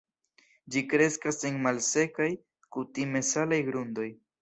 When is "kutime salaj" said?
2.79-3.65